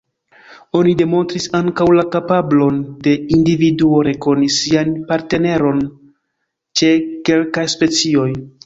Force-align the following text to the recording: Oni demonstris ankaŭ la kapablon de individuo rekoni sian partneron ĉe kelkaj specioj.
Oni 0.77 0.93
demonstris 1.01 1.45
ankaŭ 1.59 1.87
la 1.99 2.05
kapablon 2.15 2.81
de 3.09 3.15
individuo 3.39 4.01
rekoni 4.11 4.51
sian 4.57 4.93
partneron 5.13 5.87
ĉe 6.81 6.95
kelkaj 7.31 7.71
specioj. 7.79 8.31